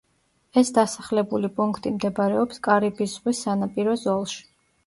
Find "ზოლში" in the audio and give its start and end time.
4.07-4.43